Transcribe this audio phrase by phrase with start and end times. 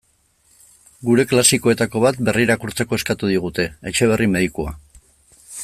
[1.09, 4.75] Gure klasikoetako bat berrirakurtzeko eskatu digute: Etxeberri medikua.